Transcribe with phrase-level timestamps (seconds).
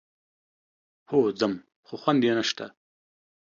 [1.09, 1.53] هو ځم،
[1.85, 2.65] خو خوند يې نشته.